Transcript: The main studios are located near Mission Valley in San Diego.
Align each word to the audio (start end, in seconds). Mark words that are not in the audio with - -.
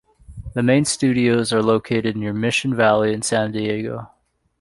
The 0.55 0.63
main 0.63 0.85
studios 0.85 1.53
are 1.53 1.61
located 1.61 2.17
near 2.17 2.33
Mission 2.33 2.73
Valley 2.75 3.13
in 3.13 3.21
San 3.21 3.51
Diego. 3.51 4.09